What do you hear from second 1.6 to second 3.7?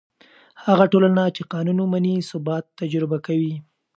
ومني، ثبات تجربه کوي.